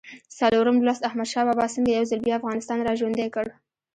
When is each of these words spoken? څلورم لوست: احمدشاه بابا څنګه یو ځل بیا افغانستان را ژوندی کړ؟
څلورم 0.39 0.77
لوست: 0.85 1.01
احمدشاه 1.09 1.45
بابا 1.49 1.65
څنګه 1.75 1.89
یو 1.91 2.09
ځل 2.11 2.19
بیا 2.27 2.35
افغانستان 2.39 2.79
را 2.83 2.93
ژوندی 2.99 3.27
کړ؟ 3.35 3.45